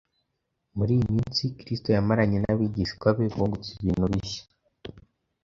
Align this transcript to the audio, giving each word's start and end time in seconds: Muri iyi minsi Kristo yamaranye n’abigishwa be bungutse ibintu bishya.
Muri 0.77 0.91
iyi 0.97 1.05
minsi 1.15 1.43
Kristo 1.59 1.89
yamaranye 1.95 2.37
n’abigishwa 2.41 3.07
be 3.17 3.25
bungutse 3.33 3.69
ibintu 3.81 4.05
bishya. 4.13 4.43